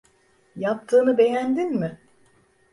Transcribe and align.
Yaptığını 0.55 1.17
beğendin 1.17 1.75
mi? 1.79 1.99